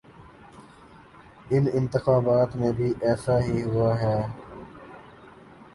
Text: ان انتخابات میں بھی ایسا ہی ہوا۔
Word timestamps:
ان 1.49 1.65
انتخابات 1.73 2.55
میں 2.55 2.71
بھی 2.71 2.93
ایسا 3.01 3.39
ہی 3.39 3.63
ہوا۔ 3.63 3.93